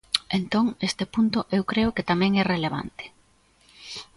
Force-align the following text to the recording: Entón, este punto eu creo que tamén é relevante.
Entón, 0.39 0.65
este 0.89 1.05
punto 1.13 1.39
eu 1.57 1.63
creo 1.71 1.95
que 1.95 2.07
tamén 2.11 2.31
é 2.41 2.43
relevante. 2.53 3.03